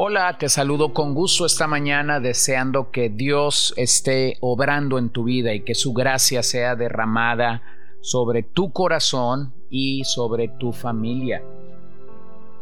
Hola, 0.00 0.38
te 0.38 0.48
saludo 0.48 0.94
con 0.94 1.12
gusto 1.12 1.44
esta 1.44 1.66
mañana 1.66 2.20
deseando 2.20 2.92
que 2.92 3.08
Dios 3.08 3.74
esté 3.76 4.36
obrando 4.38 4.96
en 4.96 5.10
tu 5.10 5.24
vida 5.24 5.52
y 5.54 5.64
que 5.64 5.74
su 5.74 5.92
gracia 5.92 6.44
sea 6.44 6.76
derramada 6.76 7.62
sobre 8.00 8.44
tu 8.44 8.72
corazón 8.72 9.52
y 9.70 10.04
sobre 10.04 10.46
tu 10.46 10.72
familia. 10.72 11.42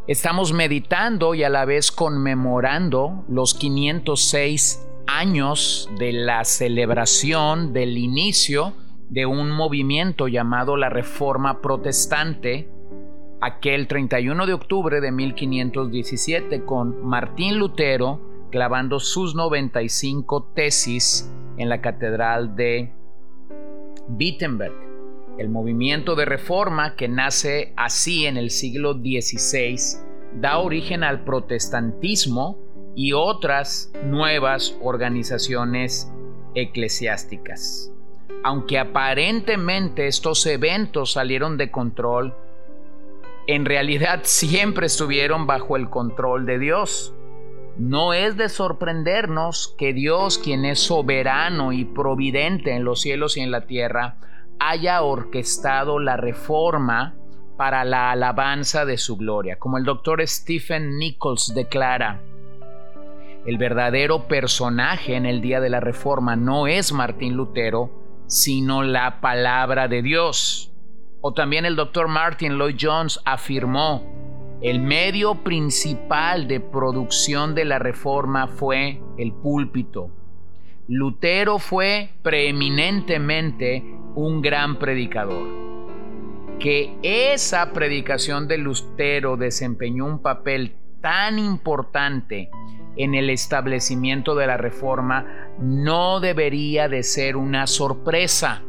Estamos 0.07 0.51
meditando 0.51 1.35
y 1.35 1.43
a 1.43 1.49
la 1.49 1.65
vez 1.65 1.91
conmemorando 1.91 3.23
los 3.29 3.53
506 3.53 4.87
años 5.05 5.91
de 5.99 6.13
la 6.13 6.43
celebración 6.43 7.71
del 7.71 7.99
inicio 7.99 8.73
de 9.09 9.27
un 9.27 9.51
movimiento 9.51 10.27
llamado 10.27 10.75
la 10.75 10.89
Reforma 10.89 11.61
Protestante 11.61 12.67
aquel 13.41 13.87
31 13.87 14.45
de 14.45 14.53
octubre 14.53 14.99
de 14.99 15.11
1517 15.11 16.65
con 16.65 17.05
Martín 17.05 17.59
Lutero 17.59 18.19
clavando 18.51 18.99
sus 18.99 19.35
95 19.35 20.51
tesis 20.55 21.31
en 21.57 21.69
la 21.69 21.81
Catedral 21.81 22.55
de 22.55 22.91
Wittenberg. 24.09 24.73
El 25.37 25.49
movimiento 25.49 26.15
de 26.15 26.25
reforma 26.25 26.95
que 26.95 27.07
nace 27.07 27.73
así 27.75 28.25
en 28.25 28.37
el 28.37 28.49
siglo 28.49 28.93
XVI 28.93 29.77
da 30.39 30.57
origen 30.59 31.03
al 31.03 31.23
protestantismo 31.23 32.57
y 32.95 33.13
otras 33.13 33.91
nuevas 34.05 34.75
organizaciones 34.81 36.11
eclesiásticas. 36.55 37.91
Aunque 38.43 38.79
aparentemente 38.79 40.07
estos 40.07 40.45
eventos 40.47 41.11
salieron 41.11 41.57
de 41.57 41.69
control, 41.69 42.33
en 43.47 43.65
realidad 43.65 44.21
siempre 44.23 44.87
estuvieron 44.87 45.47
bajo 45.47 45.77
el 45.77 45.89
control 45.89 46.45
de 46.45 46.59
Dios. 46.59 47.13
No 47.77 48.13
es 48.13 48.35
de 48.35 48.49
sorprendernos 48.49 49.73
que 49.77 49.93
Dios, 49.93 50.37
quien 50.37 50.65
es 50.65 50.79
soberano 50.79 51.71
y 51.71 51.85
providente 51.85 52.75
en 52.75 52.83
los 52.83 53.01
cielos 53.01 53.37
y 53.37 53.41
en 53.41 53.51
la 53.51 53.67
tierra, 53.67 54.17
haya 54.59 55.01
orquestado 55.01 55.99
la 55.99 56.17
reforma 56.17 57.15
para 57.55 57.85
la 57.85 58.11
alabanza 58.11 58.85
de 58.85 58.97
su 58.97 59.15
gloria. 59.15 59.57
Como 59.57 59.77
el 59.77 59.83
doctor 59.83 60.25
Stephen 60.27 60.97
Nichols 60.97 61.53
declara, 61.55 62.21
el 63.45 63.57
verdadero 63.57 64.27
personaje 64.27 65.15
en 65.15 65.25
el 65.25 65.39
día 65.39 65.61
de 65.61 65.69
la 65.69 65.79
reforma 65.79 66.35
no 66.35 66.67
es 66.67 66.91
Martín 66.91 67.35
Lutero, 67.35 67.91
sino 68.27 68.83
la 68.83 69.21
palabra 69.21 69.87
de 69.87 70.01
Dios. 70.01 70.66
O 71.27 71.33
también 71.33 71.65
el 71.65 71.75
doctor 71.75 72.07
Martin 72.07 72.53
Lloyd 72.57 72.77
Jones 72.79 73.19
afirmó, 73.25 74.01
el 74.61 74.79
medio 74.79 75.43
principal 75.43 76.47
de 76.47 76.61
producción 76.61 77.53
de 77.53 77.65
la 77.65 77.79
reforma 77.79 78.47
fue 78.47 79.01
el 79.17 79.33
púlpito. 79.33 80.09
Lutero 80.87 81.59
fue 81.59 82.11
preeminentemente 82.21 83.83
un 84.15 84.41
gran 84.41 84.79
predicador. 84.79 85.49
Que 86.59 86.95
esa 87.03 87.73
predicación 87.73 88.47
de 88.47 88.59
Lutero 88.59 89.35
desempeñó 89.35 90.05
un 90.05 90.21
papel 90.21 90.77
tan 91.01 91.39
importante 91.39 92.49
en 92.95 93.15
el 93.15 93.29
establecimiento 93.29 94.33
de 94.33 94.47
la 94.47 94.55
reforma 94.55 95.25
no 95.59 96.21
debería 96.21 96.87
de 96.87 97.03
ser 97.03 97.35
una 97.35 97.67
sorpresa 97.67 98.63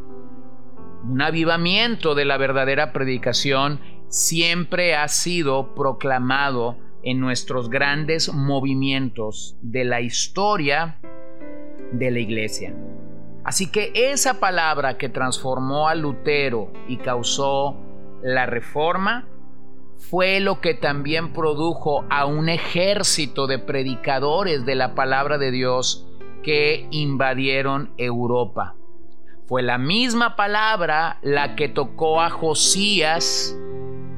un 1.09 1.23
avivamiento 1.23 2.15
de 2.15 2.27
la 2.27 2.37
verdadera 2.37 2.93
predicación 2.93 3.81
siempre 4.09 4.95
ha 4.95 5.09
sido 5.09 5.75
proclamado 5.75 6.77
en 7.03 7.19
nuestros 7.21 7.71
grandes 7.71 8.33
movimientos 8.33 9.57
de 9.63 9.85
la 9.85 10.03
historia 10.03 10.99
de 11.93 12.11
la 12.11 12.19
iglesia. 12.19 12.75
Así 13.45 13.71
que 13.71 13.93
esa 13.95 14.41
palabra 14.41 14.99
que 14.99 15.09
transformó 15.09 15.89
a 15.89 15.95
Lutero 15.95 16.71
y 16.87 16.99
causó 16.99 17.77
la 18.23 18.45
reforma 18.45 19.27
fue 19.97 20.41
lo 20.41 20.61
que 20.61 20.75
también 20.75 21.33
produjo 21.33 22.05
a 22.11 22.27
un 22.27 22.51
ejército 22.51 23.47
de 23.47 23.59
predicadores 23.59 24.67
de 24.67 24.75
la 24.75 24.95
palabra 24.95 25.39
de 25.39 25.51
Dios 25.51 26.07
que 26.43 26.87
invadieron 26.91 27.95
Europa. 27.97 28.78
Fue 29.49 29.63
la 29.63 29.79
misma 29.79 30.37
palabra 30.37 31.19
la 31.23 31.57
que 31.57 31.71
tocó 31.71 32.21
a 32.21 32.29
Josías, 32.29 33.59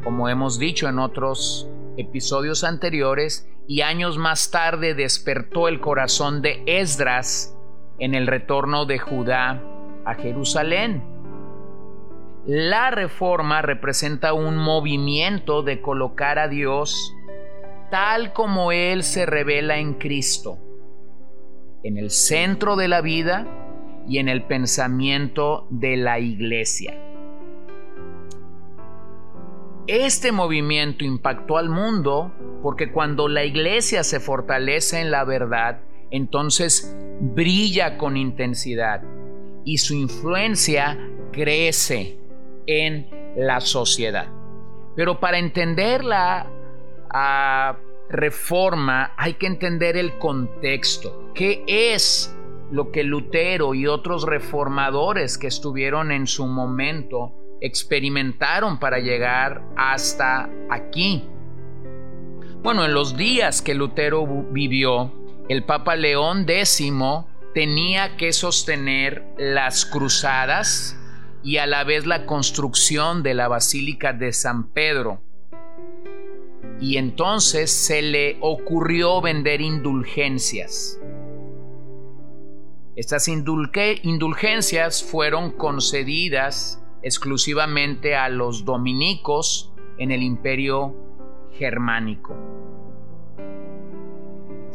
como 0.02 0.28
hemos 0.28 0.58
dicho 0.58 0.88
en 0.88 0.98
otros 0.98 1.70
episodios 1.96 2.64
anteriores, 2.64 3.48
y 3.68 3.82
años 3.82 4.18
más 4.18 4.50
tarde 4.50 4.94
despertó 4.94 5.68
el 5.68 5.78
corazón 5.78 6.42
de 6.42 6.64
Esdras 6.66 7.56
en 8.00 8.16
el 8.16 8.26
retorno 8.26 8.86
de 8.86 8.98
Judá 8.98 9.62
a 10.04 10.14
Jerusalén. 10.14 11.04
La 12.44 12.90
reforma 12.90 13.62
representa 13.62 14.32
un 14.32 14.56
movimiento 14.56 15.62
de 15.62 15.80
colocar 15.80 16.40
a 16.40 16.48
Dios 16.48 17.14
tal 17.92 18.32
como 18.32 18.72
Él 18.72 19.04
se 19.04 19.26
revela 19.26 19.78
en 19.78 19.94
Cristo, 19.94 20.58
en 21.84 21.98
el 21.98 22.10
centro 22.10 22.74
de 22.74 22.88
la 22.88 23.00
vida 23.00 23.46
y 24.10 24.18
en 24.18 24.28
el 24.28 24.42
pensamiento 24.42 25.68
de 25.70 25.96
la 25.96 26.18
iglesia. 26.18 27.00
Este 29.86 30.32
movimiento 30.32 31.04
impactó 31.04 31.58
al 31.58 31.68
mundo 31.68 32.32
porque 32.60 32.90
cuando 32.90 33.28
la 33.28 33.44
iglesia 33.44 34.02
se 34.02 34.18
fortalece 34.18 35.00
en 35.00 35.12
la 35.12 35.22
verdad, 35.22 35.82
entonces 36.10 36.96
brilla 37.20 37.98
con 37.98 38.16
intensidad 38.16 39.00
y 39.64 39.78
su 39.78 39.94
influencia 39.94 40.98
crece 41.30 42.18
en 42.66 43.08
la 43.36 43.60
sociedad. 43.60 44.26
Pero 44.96 45.20
para 45.20 45.38
entender 45.38 46.02
la 46.04 46.48
reforma 48.08 49.14
hay 49.16 49.34
que 49.34 49.46
entender 49.46 49.96
el 49.96 50.18
contexto. 50.18 51.30
¿Qué 51.32 51.62
es 51.68 52.36
lo 52.70 52.92
que 52.92 53.02
Lutero 53.04 53.74
y 53.74 53.86
otros 53.86 54.24
reformadores 54.24 55.38
que 55.38 55.48
estuvieron 55.48 56.12
en 56.12 56.26
su 56.26 56.46
momento 56.46 57.34
experimentaron 57.60 58.78
para 58.78 58.98
llegar 58.98 59.62
hasta 59.76 60.48
aquí. 60.70 61.28
Bueno, 62.62 62.84
en 62.84 62.94
los 62.94 63.16
días 63.16 63.62
que 63.62 63.74
Lutero 63.74 64.26
vivió, 64.50 65.12
el 65.48 65.64
Papa 65.64 65.96
León 65.96 66.44
X 66.46 66.92
tenía 67.54 68.16
que 68.16 68.32
sostener 68.32 69.24
las 69.38 69.84
cruzadas 69.84 70.96
y 71.42 71.56
a 71.56 71.66
la 71.66 71.84
vez 71.84 72.06
la 72.06 72.26
construcción 72.26 73.22
de 73.22 73.34
la 73.34 73.48
Basílica 73.48 74.12
de 74.12 74.32
San 74.32 74.68
Pedro. 74.72 75.22
Y 76.80 76.96
entonces 76.96 77.70
se 77.70 78.00
le 78.02 78.38
ocurrió 78.40 79.20
vender 79.20 79.60
indulgencias. 79.60 80.98
Estas 83.00 83.28
indulgencias 83.28 85.02
fueron 85.02 85.52
concedidas 85.52 86.84
exclusivamente 87.02 88.14
a 88.14 88.28
los 88.28 88.66
dominicos 88.66 89.72
en 89.96 90.10
el 90.10 90.22
imperio 90.22 90.94
germánico. 91.52 92.36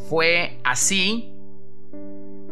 Fue 0.09 0.59
así 0.63 1.35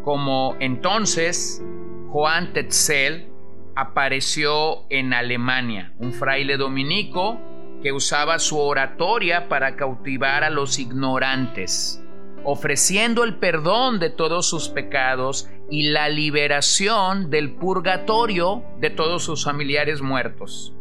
como 0.04 0.56
entonces 0.60 1.66
Juan 2.10 2.54
Tetzel 2.54 3.31
apareció 3.75 4.86
en 4.92 5.12
Alemania, 5.12 5.96
un 5.98 6.14
fraile 6.14 6.58
dominico 6.58 7.40
que 7.81 7.92
usaba 7.92 8.38
su 8.38 8.60
oratoria 8.60 9.50
para 9.50 9.75
cautivar 9.75 10.44
a 10.44 10.52
los 10.52 10.78
ignorantes 10.78 12.04
ofreciendo 12.44 13.24
el 13.24 13.36
perdón 13.36 14.00
de 14.00 14.10
todos 14.10 14.48
sus 14.48 14.70
pecados 14.70 15.50
y 15.74 15.90
la 15.90 16.08
liberación 16.08 17.31
del 17.31 17.56
purgatorio 17.56 18.64
de 18.80 18.92
todos 18.92 19.24
sus 19.24 19.44
familiares 19.44 20.04
muertos. 20.04 20.72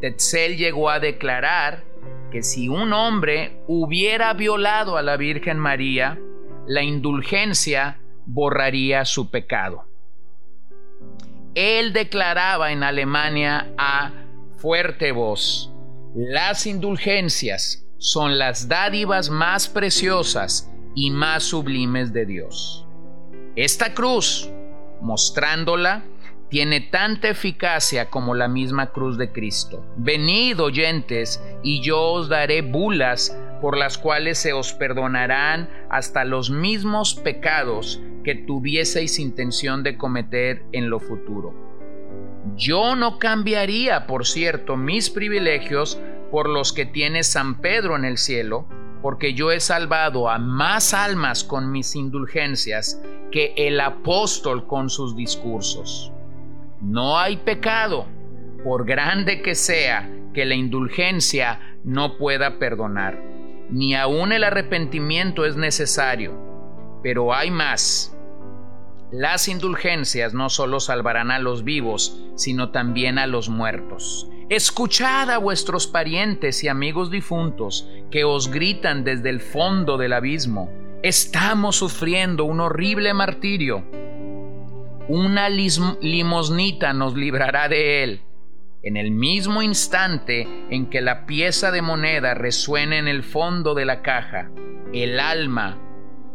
Tetzel 0.00 0.56
llegó 0.56 0.90
a 0.90 1.00
declarar 1.00 1.82
que 2.30 2.44
si 2.44 2.68
un 2.68 2.92
hombre 2.92 3.64
hubiera 3.66 4.32
violado 4.34 4.96
a 4.96 5.02
la 5.02 5.16
Virgen 5.16 5.58
María, 5.58 6.20
la 6.68 6.84
indulgencia 6.84 7.98
borraría 8.24 9.04
su 9.04 9.28
pecado. 9.28 9.88
él 11.56 11.92
declaraba 11.92 12.70
en 12.70 12.84
Alemania 12.84 13.74
a 13.76 14.12
fuerte 14.56 15.10
voz, 15.10 15.72
las 16.14 16.68
indulgencias 16.68 17.88
son 17.98 18.38
las 18.38 18.68
dádivas 18.68 19.30
más 19.30 19.68
preciosas 19.68 20.70
y 20.94 21.10
más 21.10 21.42
sublimes 21.42 22.12
de 22.12 22.24
Dios. 22.24 22.86
Esta 23.56 23.92
cruz, 23.92 24.50
mostrándola, 25.02 26.04
tiene 26.48 26.80
tanta 26.80 27.28
eficacia 27.28 28.08
como 28.08 28.34
la 28.34 28.48
misma 28.48 28.92
cruz 28.92 29.18
de 29.18 29.30
Cristo. 29.30 29.84
Venid 29.96 30.58
oyentes, 30.58 31.42
y 31.62 31.82
yo 31.82 32.00
os 32.00 32.30
daré 32.30 32.62
bulas 32.62 33.36
por 33.60 33.76
las 33.76 33.98
cuales 33.98 34.38
se 34.38 34.54
os 34.54 34.72
perdonarán 34.72 35.68
hasta 35.90 36.24
los 36.24 36.50
mismos 36.50 37.14
pecados 37.14 38.00
que 38.24 38.34
tuvieseis 38.34 39.18
intención 39.18 39.82
de 39.82 39.98
cometer 39.98 40.62
en 40.72 40.88
lo 40.88 40.98
futuro. 40.98 41.54
Yo 42.56 42.96
no 42.96 43.18
cambiaría, 43.18 44.06
por 44.06 44.26
cierto, 44.26 44.78
mis 44.78 45.10
privilegios 45.10 46.00
por 46.30 46.48
los 46.48 46.72
que 46.72 46.86
tiene 46.86 47.22
San 47.22 47.60
Pedro 47.60 47.96
en 47.96 48.06
el 48.06 48.16
cielo, 48.16 48.66
porque 49.02 49.34
yo 49.34 49.50
he 49.50 49.60
salvado 49.60 50.30
a 50.30 50.38
más 50.38 50.94
almas 50.94 51.44
con 51.44 51.70
mis 51.70 51.94
indulgencias 51.96 53.02
que 53.30 53.52
el 53.56 53.80
apóstol 53.80 54.66
con 54.66 54.88
sus 54.88 55.16
discursos. 55.16 56.12
No 56.80 57.18
hay 57.18 57.36
pecado, 57.36 58.06
por 58.64 58.86
grande 58.86 59.42
que 59.42 59.54
sea, 59.54 60.08
que 60.32 60.44
la 60.44 60.54
indulgencia 60.54 61.60
no 61.84 62.16
pueda 62.16 62.58
perdonar 62.58 63.32
ni 63.72 63.94
aun 63.94 64.32
el 64.32 64.44
arrepentimiento 64.44 65.46
es 65.46 65.56
necesario. 65.56 66.34
Pero 67.02 67.34
hay 67.34 67.50
más. 67.50 68.16
Las 69.10 69.48
indulgencias 69.48 70.34
no 70.34 70.50
solo 70.50 70.78
salvarán 70.78 71.30
a 71.30 71.38
los 71.38 71.64
vivos, 71.64 72.22
sino 72.36 72.70
también 72.70 73.18
a 73.18 73.26
los 73.26 73.48
muertos. 73.48 74.28
Escuchad 74.54 75.30
a 75.30 75.38
vuestros 75.38 75.86
parientes 75.86 76.62
y 76.62 76.68
amigos 76.68 77.10
difuntos 77.10 77.88
que 78.10 78.24
os 78.24 78.50
gritan 78.50 79.02
desde 79.02 79.30
el 79.30 79.40
fondo 79.40 79.96
del 79.96 80.12
abismo. 80.12 80.70
Estamos 81.02 81.76
sufriendo 81.76 82.44
un 82.44 82.60
horrible 82.60 83.14
martirio. 83.14 83.82
Una 85.08 85.48
limosnita 85.48 86.92
nos 86.92 87.16
librará 87.16 87.70
de 87.70 88.04
él 88.04 88.20
en 88.82 88.98
el 88.98 89.10
mismo 89.10 89.62
instante 89.62 90.46
en 90.68 90.90
que 90.90 91.00
la 91.00 91.24
pieza 91.24 91.70
de 91.70 91.80
moneda 91.80 92.34
resuene 92.34 92.98
en 92.98 93.08
el 93.08 93.22
fondo 93.22 93.72
de 93.74 93.86
la 93.86 94.02
caja, 94.02 94.50
el 94.92 95.18
alma 95.18 95.78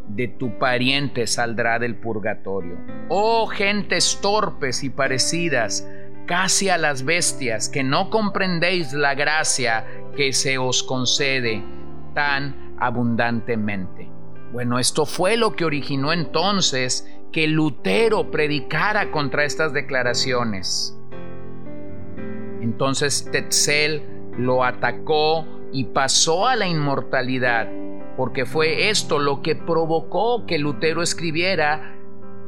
de 0.08 0.28
tu 0.28 0.58
pariente 0.58 1.28
saldrá 1.28 1.78
del 1.78 1.96
purgatorio. 1.98 2.78
Oh 3.10 3.46
gentes 3.46 4.18
torpes 4.24 4.84
y 4.84 4.90
parecidas, 4.90 5.88
casi 6.28 6.70
a 6.70 6.78
las 6.78 7.04
bestias, 7.04 7.70
que 7.70 7.84
no 7.84 8.12
comprendéis 8.12 8.94
la 8.94 9.16
gracia 9.16 9.86
que 10.16 10.34
se 10.34 10.60
os 10.60 10.84
concede 10.84 11.64
tan 12.14 12.76
abundantemente. 12.80 14.12
Bueno, 14.52 14.78
esto 14.78 15.06
fue 15.06 15.38
lo 15.38 15.56
que 15.56 15.66
originó 15.66 16.14
entonces 16.14 17.10
que 17.32 17.48
Lutero 17.48 18.30
predicara 18.30 19.12
contra 19.12 19.46
estas 19.46 19.74
declaraciones. 19.74 20.98
Entonces 22.62 23.30
Tetzel 23.32 24.04
lo 24.38 24.64
atacó 24.64 25.46
y 25.72 25.86
pasó 25.86 26.48
a 26.48 26.56
la 26.56 26.68
inmortalidad, 26.68 27.68
porque 28.16 28.46
fue 28.46 28.90
esto 28.90 29.20
lo 29.20 29.42
que 29.42 29.56
provocó 29.56 30.46
que 30.46 30.58
Lutero 30.58 31.02
escribiera 31.02 31.97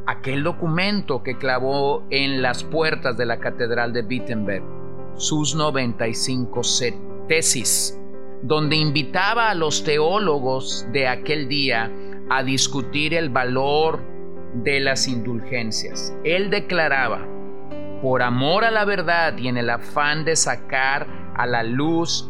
aquel 0.10 0.44
documento 0.44 1.22
que 1.22 1.38
clavó 1.38 2.04
en 2.10 2.42
las 2.42 2.64
puertas 2.64 3.16
de 3.16 3.28
la 3.28 3.40
Catedral 3.40 3.94
de 3.94 4.02
Wittenberg, 4.02 4.64
sus 5.16 5.54
95 5.56 6.62
tesis, 7.28 7.96
donde 8.42 8.76
invitaba 8.76 9.52
a 9.52 9.54
los 9.54 9.84
teólogos 9.84 10.88
de 10.92 11.08
aquel 11.08 11.48
día 11.48 11.92
a 12.28 12.42
discutir 12.42 13.14
el 13.14 13.30
valor 13.30 14.02
de 14.56 14.80
las 14.80 15.08
indulgencias. 15.08 16.16
Él 16.24 16.50
declaraba, 16.50 17.28
por 18.02 18.24
amor 18.24 18.64
a 18.64 18.72
la 18.72 18.86
verdad 18.86 19.38
y 19.38 19.48
en 19.48 19.58
el 19.58 19.70
afán 19.70 20.26
de 20.26 20.36
sacar 20.36 21.06
a 21.36 21.46
la 21.46 21.62
luz, 21.62 22.28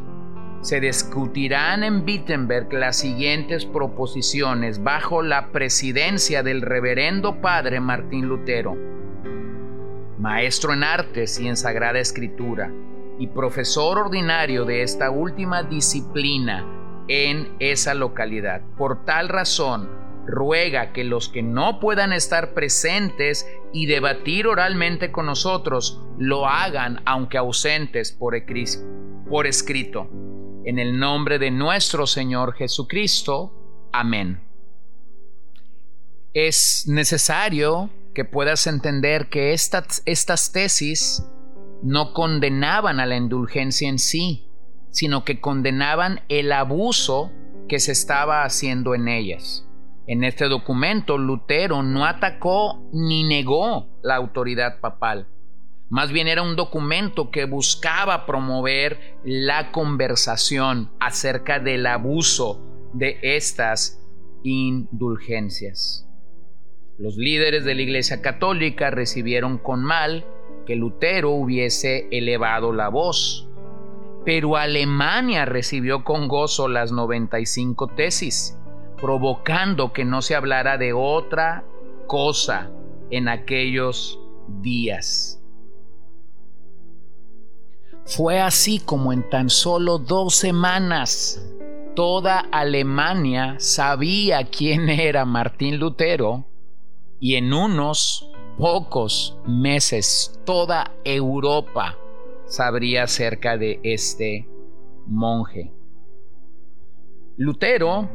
se 0.61 0.81
discutirán 0.81 1.83
en 1.83 2.03
Wittenberg 2.03 2.73
las 2.73 2.97
siguientes 2.97 3.65
proposiciones 3.65 4.83
bajo 4.83 5.21
la 5.21 5.51
presidencia 5.51 6.43
del 6.43 6.61
reverendo 6.61 7.41
padre 7.41 7.79
Martín 7.79 8.27
Lutero, 8.27 8.75
maestro 10.17 10.73
en 10.73 10.83
artes 10.83 11.39
y 11.39 11.47
en 11.47 11.55
sagrada 11.55 11.99
escritura, 11.99 12.71
y 13.19 13.27
profesor 13.27 13.97
ordinario 13.97 14.65
de 14.65 14.83
esta 14.83 15.11
última 15.11 15.63
disciplina 15.63 16.65
en 17.07 17.55
esa 17.59 17.93
localidad. 17.93 18.61
Por 18.77 19.05
tal 19.05 19.29
razón, 19.29 19.89
ruega 20.25 20.91
que 20.91 21.03
los 21.05 21.29
que 21.29 21.41
no 21.41 21.79
puedan 21.79 22.13
estar 22.13 22.53
presentes 22.53 23.49
y 23.73 23.85
debatir 23.87 24.45
oralmente 24.45 25.11
con 25.11 25.25
nosotros 25.25 26.01
lo 26.17 26.47
hagan 26.47 27.01
aunque 27.05 27.37
ausentes 27.37 28.11
por, 28.11 28.35
por 29.29 29.47
escrito. 29.47 30.09
En 30.69 30.77
el 30.77 30.99
nombre 30.99 31.39
de 31.39 31.49
nuestro 31.49 32.05
Señor 32.05 32.53
Jesucristo. 32.53 33.51
Amén. 33.91 34.43
Es 36.35 36.85
necesario 36.87 37.89
que 38.13 38.23
puedas 38.23 38.67
entender 38.67 39.29
que 39.29 39.53
estas, 39.53 40.51
tesis 40.53 41.25
no 41.81 42.13
condenaban 42.13 42.99
a 42.99 43.07
la 43.07 43.17
indulgencia 43.17 43.89
en 43.89 43.97
sí, 43.97 44.47
sino 44.91 45.25
que 45.25 45.41
condenaban 45.41 46.21
el 46.29 46.51
abuso 46.51 47.31
que 47.67 47.79
se 47.79 47.91
estaba 47.91 48.43
haciendo 48.43 48.93
en 48.93 49.07
ellas. 49.07 49.65
En 50.05 50.23
este 50.23 50.45
documento, 50.49 51.17
Lutero 51.17 51.81
no 51.81 52.05
atacó 52.05 52.87
ni 52.93 53.23
negó 53.23 53.87
la 54.03 54.17
autoridad 54.17 54.79
papal. 54.81 55.27
Más 55.89 56.11
bien 56.11 56.27
era 56.27 56.43
un 56.43 56.55
documento 56.55 57.31
que 57.31 57.45
buscaba 57.45 58.25
promover 58.25 59.17
la 59.23 59.71
conversación 59.71 60.91
acerca 60.99 61.59
del 61.59 61.85
abuso 61.87 62.61
de 62.93 63.17
estas 63.21 64.05
indulgencias. 64.43 66.07
Los 66.97 67.15
líderes 67.17 67.65
de 67.65 67.75
la 67.75 67.81
Iglesia 67.81 68.21
Católica 68.21 68.91
recibieron 68.91 69.57
con 69.57 69.83
mal 69.83 70.25
que 70.67 70.75
Lutero 70.75 71.31
hubiese 71.31 72.07
elevado 72.11 72.73
la 72.73 72.89
voz, 72.89 73.49
pero 74.25 74.57
Alemania 74.57 75.45
recibió 75.45 76.03
con 76.03 76.27
gozo 76.27 76.67
las 76.67 76.91
95 76.91 77.87
tesis 77.95 78.59
provocando 78.99 79.93
que 79.93 80.05
no 80.05 80.21
se 80.21 80.35
hablara 80.35 80.77
de 80.77 80.93
otra 80.93 81.63
cosa 82.07 82.69
en 83.09 83.29
aquellos 83.29 84.19
días. 84.61 85.38
Fue 88.09 88.39
así 88.39 88.79
como 88.79 89.13
en 89.13 89.29
tan 89.29 89.51
solo 89.51 89.99
dos 89.99 90.33
semanas 90.33 91.45
toda 91.95 92.39
Alemania 92.39 93.57
sabía 93.59 94.45
quién 94.45 94.89
era 94.89 95.25
Martín 95.25 95.77
Lutero 95.77 96.47
y 97.19 97.35
en 97.35 97.53
unos 97.53 98.31
pocos 98.57 99.37
meses 99.45 100.39
toda 100.43 100.91
Europa 101.03 101.99
sabría 102.47 103.03
acerca 103.03 103.57
de 103.57 103.79
este 103.83 104.49
monje. 105.05 105.71
Lutero 107.37 108.09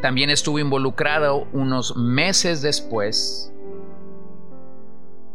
también 0.00 0.30
estuvo 0.30 0.60
involucrado 0.60 1.48
unos 1.52 1.96
meses 1.96 2.62
después 2.62 3.49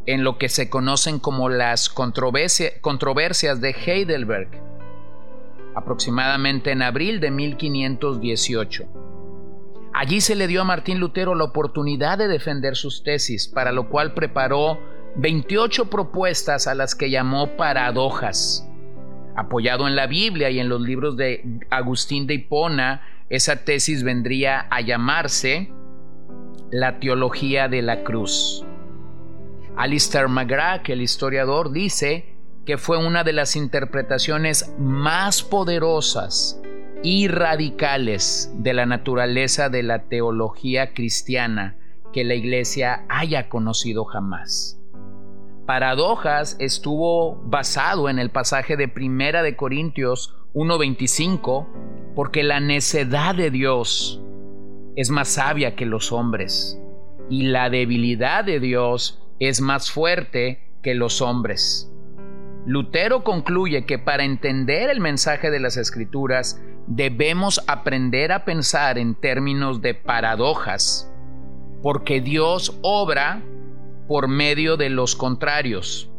en 0.05 0.23
lo 0.23 0.37
que 0.37 0.49
se 0.49 0.69
conocen 0.69 1.19
como 1.19 1.49
las 1.49 1.89
controversias 1.89 3.61
de 3.61 3.75
Heidelberg, 3.85 4.49
aproximadamente 5.75 6.71
en 6.71 6.81
abril 6.81 7.19
de 7.19 7.31
1518. 7.31 8.85
Allí 9.93 10.19
se 10.19 10.35
le 10.35 10.47
dio 10.47 10.61
a 10.61 10.65
Martín 10.65 10.99
Lutero 10.99 11.35
la 11.35 11.45
oportunidad 11.45 12.17
de 12.17 12.27
defender 12.27 12.75
sus 12.75 13.03
tesis, 13.03 13.47
para 13.47 13.71
lo 13.71 13.89
cual 13.89 14.13
preparó 14.13 14.77
28 15.15 15.89
propuestas 15.89 16.67
a 16.67 16.75
las 16.75 16.95
que 16.95 17.09
llamó 17.09 17.55
paradojas. 17.55 18.69
Apoyado 19.37 19.87
en 19.87 19.95
la 19.95 20.07
Biblia 20.07 20.49
y 20.49 20.59
en 20.59 20.67
los 20.67 20.81
libros 20.81 21.15
de 21.15 21.61
Agustín 21.69 22.27
de 22.27 22.35
Hipona, 22.35 23.01
esa 23.29 23.63
tesis 23.63 24.03
vendría 24.03 24.67
a 24.69 24.81
llamarse 24.81 25.71
la 26.71 26.99
teología 26.99 27.69
de 27.69 27.81
la 27.81 28.03
cruz. 28.03 28.65
Alistair 29.77 30.29
McGrath, 30.29 30.89
el 30.89 31.01
historiador, 31.01 31.71
dice 31.71 32.33
que 32.65 32.77
fue 32.77 32.97
una 32.97 33.23
de 33.23 33.33
las 33.33 33.55
interpretaciones 33.55 34.73
más 34.79 35.43
poderosas 35.43 36.61
y 37.03 37.27
radicales 37.27 38.51
de 38.57 38.73
la 38.73 38.85
naturaleza 38.85 39.69
de 39.69 39.83
la 39.83 40.03
teología 40.03 40.93
cristiana 40.93 41.77
que 42.13 42.23
la 42.23 42.33
Iglesia 42.35 43.05
haya 43.09 43.49
conocido 43.49 44.05
jamás. 44.05 44.79
paradojas 45.65 46.55
estuvo 46.59 47.35
basado 47.43 48.07
en 48.07 48.19
el 48.19 48.29
pasaje 48.29 48.77
de 48.77 48.87
Primera 48.87 49.43
de 49.43 49.55
Corintios 49.55 50.35
1:25, 50.53 51.67
porque 52.15 52.43
la 52.43 52.59
necedad 52.59 53.35
de 53.35 53.51
Dios 53.51 54.21
es 54.95 55.09
más 55.09 55.27
sabia 55.27 55.75
que 55.75 55.85
los 55.85 56.11
hombres 56.11 56.79
y 57.29 57.43
la 57.43 57.69
debilidad 57.69 58.45
de 58.45 58.59
Dios 58.59 59.24
es 59.39 59.61
más 59.61 59.91
fuerte 59.91 60.71
que 60.81 60.93
los 60.95 61.21
hombres. 61.21 61.91
Lutero 62.65 63.23
concluye 63.23 63.85
que 63.85 63.99
para 63.99 64.23
entender 64.23 64.89
el 64.89 64.99
mensaje 64.99 65.51
de 65.51 65.59
las 65.59 65.77
escrituras 65.77 66.61
debemos 66.87 67.63
aprender 67.67 68.31
a 68.31 68.45
pensar 68.45 68.97
en 68.97 69.15
términos 69.15 69.81
de 69.81 69.93
paradojas, 69.93 71.11
porque 71.81 72.21
Dios 72.21 72.77
obra 72.81 73.43
por 74.07 74.27
medio 74.27 74.77
de 74.77 74.89
los 74.89 75.15
contrarios. 75.15 76.11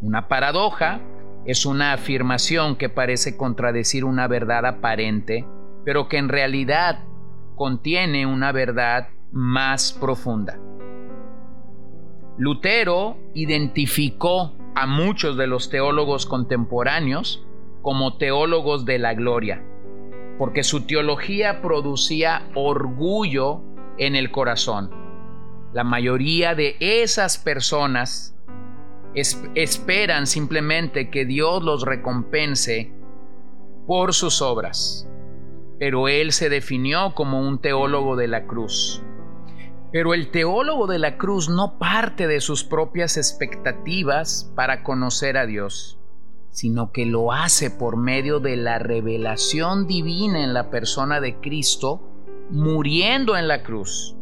Una 0.00 0.28
paradoja 0.28 1.00
es 1.44 1.64
una 1.64 1.92
afirmación 1.92 2.76
que 2.76 2.88
parece 2.88 3.36
contradecir 3.36 4.04
una 4.04 4.26
verdad 4.26 4.66
aparente, 4.66 5.46
pero 5.84 6.08
que 6.08 6.18
en 6.18 6.28
realidad 6.28 7.04
contiene 7.54 8.26
una 8.26 8.50
verdad 8.50 9.08
más 9.30 9.92
profunda. 9.92 10.58
Lutero 12.38 13.16
identificó 13.32 14.52
a 14.74 14.86
muchos 14.86 15.38
de 15.38 15.46
los 15.46 15.70
teólogos 15.70 16.26
contemporáneos 16.26 17.42
como 17.80 18.18
teólogos 18.18 18.84
de 18.84 18.98
la 18.98 19.14
gloria, 19.14 19.64
porque 20.38 20.62
su 20.62 20.86
teología 20.86 21.62
producía 21.62 22.50
orgullo 22.54 23.62
en 23.96 24.16
el 24.16 24.30
corazón. 24.30 24.90
La 25.72 25.82
mayoría 25.82 26.54
de 26.54 26.76
esas 26.80 27.38
personas 27.38 28.36
esperan 29.54 30.26
simplemente 30.26 31.08
que 31.08 31.24
Dios 31.24 31.62
los 31.62 31.84
recompense 31.86 32.92
por 33.86 34.12
sus 34.12 34.42
obras, 34.42 35.08
pero 35.78 36.08
él 36.08 36.32
se 36.32 36.50
definió 36.50 37.14
como 37.14 37.40
un 37.40 37.60
teólogo 37.60 38.14
de 38.16 38.28
la 38.28 38.46
cruz. 38.46 39.02
Pero 39.96 40.12
el 40.12 40.30
teólogo 40.30 40.86
de 40.86 40.98
la 40.98 41.16
cruz 41.16 41.48
no 41.48 41.78
parte 41.78 42.26
de 42.26 42.42
sus 42.42 42.64
propias 42.64 43.16
expectativas 43.16 44.52
para 44.54 44.82
conocer 44.82 45.38
a 45.38 45.46
Dios, 45.46 45.98
sino 46.50 46.92
que 46.92 47.06
lo 47.06 47.32
hace 47.32 47.70
por 47.70 47.96
medio 47.96 48.38
de 48.38 48.58
la 48.58 48.78
revelación 48.78 49.86
divina 49.86 50.44
en 50.44 50.52
la 50.52 50.68
persona 50.68 51.22
de 51.22 51.40
Cristo, 51.40 52.10
muriendo 52.50 53.38
en 53.38 53.48
la 53.48 53.62
cruz. 53.62 54.14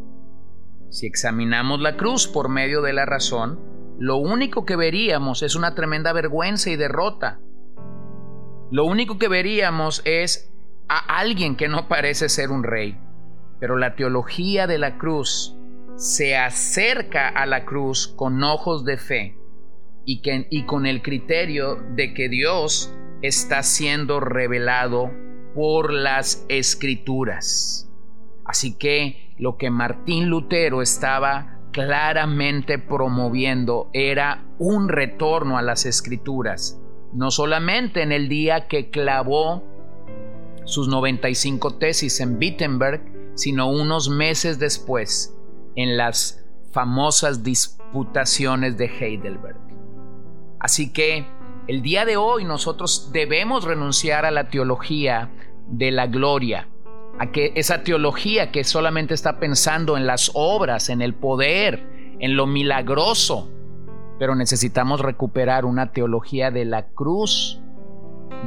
Si 0.91 1.07
examinamos 1.07 1.81
la 1.81 1.97
cruz 1.97 2.25
por 2.25 2.47
medio 2.47 2.81
de 2.81 2.93
la 2.93 3.05
razón, 3.05 3.59
lo 3.99 4.15
único 4.15 4.63
que 4.63 4.77
veríamos 4.77 5.43
es 5.43 5.57
una 5.57 5.75
tremenda 5.75 6.13
vergüenza 6.13 6.69
y 6.69 6.77
derrota. 6.77 7.41
Lo 8.71 8.85
único 8.85 9.17
que 9.17 9.27
veríamos 9.27 10.01
es 10.05 10.55
a 10.87 11.19
alguien 11.19 11.57
que 11.57 11.67
no 11.67 11.89
parece 11.89 12.29
ser 12.29 12.51
un 12.51 12.63
rey. 12.63 12.97
Pero 13.59 13.75
la 13.75 13.95
teología 13.95 14.67
de 14.67 14.77
la 14.77 14.97
cruz 14.97 15.57
se 15.97 16.35
acerca 16.35 17.29
a 17.29 17.45
la 17.45 17.65
cruz 17.65 18.07
con 18.07 18.43
ojos 18.43 18.83
de 18.83 18.97
fe 18.97 19.37
y, 20.05 20.65
con 20.65 20.85
el 20.85 21.01
criterio 21.01 21.77
de 21.95 22.13
que 22.13 22.29
Dios 22.29 22.93
está 23.21 23.63
siendo 23.63 24.19
revelado 24.19 25.11
por 25.55 25.91
las 25.91 26.45
escrituras. 26.49 27.89
Así 28.43 28.77
que 28.77 29.33
lo 29.39 29.57
que 29.57 29.71
Martín 29.71 30.29
Lutero 30.29 30.81
estaba 30.81 31.59
claramente 31.71 32.77
promoviendo 32.77 33.89
era 33.93 34.45
un 34.59 34.89
retorno 34.89 35.57
a 35.57 35.61
las 35.61 35.85
escrituras, 35.85 36.79
no 37.13 37.31
solamente 37.31 38.01
en 38.01 38.11
el 38.11 38.29
día 38.29 38.67
que 38.67 38.89
clavó 38.89 39.63
sus 40.65 40.87
95 40.87 41.77
tesis 41.77 42.19
en 42.19 42.37
Wittenberg, 42.37 43.01
sino 43.35 43.69
unos 43.69 44.09
meses 44.09 44.59
después, 44.59 45.34
en 45.75 45.97
las 45.97 46.45
famosas 46.71 47.43
disputaciones 47.43 48.77
de 48.77 48.85
Heidelberg. 48.85 49.57
Así 50.59 50.91
que 50.91 51.25
el 51.67 51.81
día 51.81 52.05
de 52.05 52.17
hoy 52.17 52.43
nosotros 52.43 53.09
debemos 53.11 53.63
renunciar 53.63 54.25
a 54.25 54.31
la 54.31 54.49
teología 54.49 55.31
de 55.67 55.91
la 55.91 56.07
gloria, 56.07 56.67
a 57.17 57.31
que 57.31 57.53
esa 57.55 57.83
teología 57.83 58.51
que 58.51 58.63
solamente 58.63 59.13
está 59.13 59.39
pensando 59.39 59.97
en 59.97 60.05
las 60.05 60.31
obras, 60.33 60.89
en 60.89 61.01
el 61.01 61.13
poder, 61.13 62.15
en 62.19 62.35
lo 62.35 62.45
milagroso, 62.45 63.49
pero 64.19 64.35
necesitamos 64.35 65.01
recuperar 65.01 65.65
una 65.65 65.91
teología 65.91 66.51
de 66.51 66.65
la 66.65 66.87
cruz, 66.87 67.61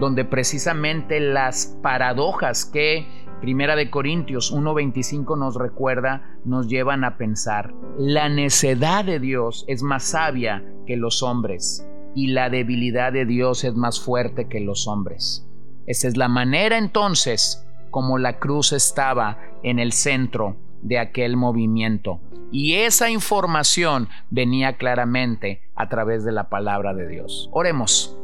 donde 0.00 0.24
precisamente 0.24 1.20
las 1.20 1.78
paradojas 1.82 2.64
que 2.64 3.17
Primera 3.40 3.76
de 3.76 3.88
Corintios 3.88 4.52
1:25 4.52 5.36
nos 5.38 5.54
recuerda, 5.54 6.38
nos 6.44 6.68
llevan 6.68 7.04
a 7.04 7.16
pensar, 7.16 7.72
la 7.96 8.28
necedad 8.28 9.04
de 9.04 9.20
Dios 9.20 9.64
es 9.68 9.82
más 9.82 10.02
sabia 10.02 10.64
que 10.86 10.96
los 10.96 11.22
hombres 11.22 11.88
y 12.16 12.28
la 12.28 12.50
debilidad 12.50 13.12
de 13.12 13.26
Dios 13.26 13.62
es 13.62 13.74
más 13.74 14.00
fuerte 14.00 14.48
que 14.48 14.58
los 14.58 14.88
hombres. 14.88 15.46
Esa 15.86 16.08
es 16.08 16.16
la 16.16 16.26
manera 16.26 16.78
entonces 16.78 17.64
como 17.90 18.18
la 18.18 18.40
cruz 18.40 18.72
estaba 18.72 19.38
en 19.62 19.78
el 19.78 19.92
centro 19.92 20.56
de 20.82 20.98
aquel 20.98 21.36
movimiento. 21.36 22.20
Y 22.50 22.74
esa 22.74 23.08
información 23.08 24.08
venía 24.30 24.76
claramente 24.76 25.62
a 25.76 25.88
través 25.88 26.24
de 26.24 26.32
la 26.32 26.48
palabra 26.48 26.92
de 26.92 27.06
Dios. 27.06 27.48
Oremos. 27.52 28.16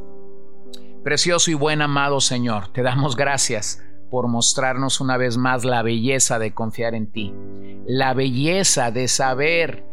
Precioso 1.05 1.51
y 1.51 1.55
buen 1.55 1.83
amado 1.83 2.21
Señor, 2.21 2.69
te 2.69 2.83
damos 2.83 3.15
gracias 3.15 3.84
por 4.15 4.29
mostrarnos 4.29 5.01
una 5.01 5.17
vez 5.17 5.39
más 5.39 5.65
la 5.65 5.83
belleza 5.83 6.39
de 6.39 6.55
confiar 6.55 6.95
en 6.95 7.11
ti, 7.11 7.35
la 7.85 8.15
belleza 8.15 8.93
de 8.93 9.09
saber 9.09 9.85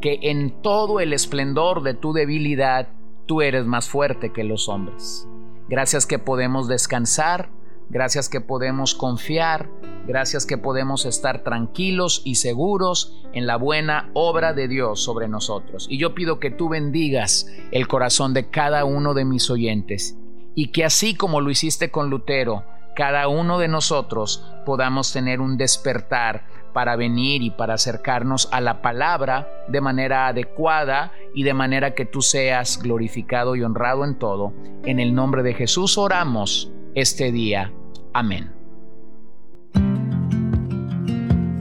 que 0.00 0.18
en 0.22 0.62
todo 0.62 0.98
el 0.98 1.12
esplendor 1.12 1.82
de 1.82 1.92
tu 1.92 2.14
debilidad 2.14 2.88
tú 3.26 3.42
eres 3.42 3.66
más 3.66 3.86
fuerte 3.86 4.32
que 4.32 4.44
los 4.44 4.70
hombres. 4.70 5.28
Gracias 5.68 6.06
que 6.06 6.18
podemos 6.18 6.68
descansar, 6.68 7.50
gracias 7.90 8.30
que 8.30 8.40
podemos 8.40 8.94
confiar, 8.94 9.68
gracias 10.06 10.46
que 10.46 10.56
podemos 10.56 11.04
estar 11.04 11.44
tranquilos 11.44 12.22
y 12.24 12.36
seguros 12.36 13.26
en 13.34 13.46
la 13.46 13.56
buena 13.56 14.10
obra 14.14 14.54
de 14.54 14.68
Dios 14.68 15.04
sobre 15.04 15.28
nosotros. 15.28 15.86
Y 15.90 15.98
yo 15.98 16.14
pido 16.14 16.40
que 16.40 16.50
tú 16.50 16.70
bendigas 16.70 17.46
el 17.72 17.88
corazón 17.88 18.32
de 18.32 18.48
cada 18.48 18.86
uno 18.86 19.12
de 19.12 19.26
mis 19.26 19.50
oyentes 19.50 20.16
y 20.54 20.68
que 20.68 20.86
así 20.86 21.14
como 21.14 21.42
lo 21.42 21.50
hiciste 21.50 21.90
con 21.90 22.08
Lutero, 22.08 22.64
cada 22.94 23.28
uno 23.28 23.58
de 23.58 23.68
nosotros 23.68 24.44
podamos 24.64 25.12
tener 25.12 25.40
un 25.40 25.56
despertar 25.56 26.44
para 26.72 26.96
venir 26.96 27.42
y 27.42 27.50
para 27.50 27.74
acercarnos 27.74 28.48
a 28.52 28.60
la 28.60 28.82
palabra 28.82 29.48
de 29.68 29.80
manera 29.80 30.26
adecuada 30.26 31.12
y 31.34 31.44
de 31.44 31.54
manera 31.54 31.94
que 31.94 32.04
tú 32.04 32.20
seas 32.20 32.80
glorificado 32.82 33.56
y 33.56 33.62
honrado 33.62 34.04
en 34.04 34.18
todo. 34.18 34.52
En 34.84 35.00
el 35.00 35.14
nombre 35.14 35.42
de 35.42 35.54
Jesús 35.54 35.96
oramos 35.96 36.72
este 36.94 37.32
día. 37.32 37.72
Amén. 38.12 38.52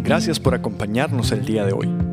Gracias 0.03 0.39
por 0.39 0.53
acompañarnos 0.53 1.31
el 1.31 1.45
día 1.45 1.63
de 1.63 1.73
hoy. 1.73 2.12